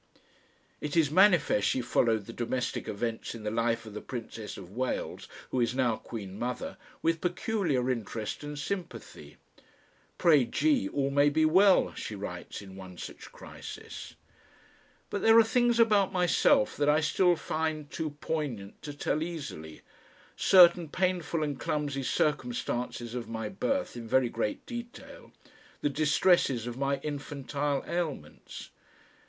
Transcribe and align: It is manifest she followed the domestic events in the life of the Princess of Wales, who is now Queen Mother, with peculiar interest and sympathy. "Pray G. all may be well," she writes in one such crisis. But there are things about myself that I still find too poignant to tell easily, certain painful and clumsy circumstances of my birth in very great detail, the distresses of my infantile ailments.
It 0.79 0.97
is 0.97 1.11
manifest 1.11 1.67
she 1.67 1.79
followed 1.83 2.25
the 2.25 2.33
domestic 2.33 2.87
events 2.87 3.35
in 3.35 3.43
the 3.43 3.51
life 3.51 3.85
of 3.85 3.93
the 3.93 4.01
Princess 4.01 4.57
of 4.57 4.71
Wales, 4.71 5.27
who 5.51 5.59
is 5.61 5.75
now 5.75 5.95
Queen 5.95 6.39
Mother, 6.39 6.77
with 7.03 7.21
peculiar 7.21 7.87
interest 7.87 8.43
and 8.43 8.57
sympathy. 8.57 9.37
"Pray 10.17 10.43
G. 10.45 10.89
all 10.89 11.11
may 11.11 11.29
be 11.29 11.45
well," 11.45 11.93
she 11.93 12.15
writes 12.15 12.63
in 12.63 12.75
one 12.75 12.97
such 12.97 13.31
crisis. 13.31 14.15
But 15.11 15.21
there 15.21 15.37
are 15.37 15.43
things 15.43 15.79
about 15.79 16.11
myself 16.11 16.75
that 16.77 16.89
I 16.89 16.99
still 16.99 17.35
find 17.35 17.87
too 17.91 18.17
poignant 18.21 18.81
to 18.81 18.93
tell 18.95 19.21
easily, 19.21 19.81
certain 20.35 20.89
painful 20.89 21.43
and 21.43 21.59
clumsy 21.59 22.01
circumstances 22.01 23.13
of 23.13 23.29
my 23.29 23.49
birth 23.49 23.95
in 23.95 24.07
very 24.07 24.29
great 24.29 24.65
detail, 24.65 25.31
the 25.81 25.89
distresses 25.91 26.65
of 26.65 26.75
my 26.75 26.99
infantile 27.01 27.83
ailments. 27.85 28.71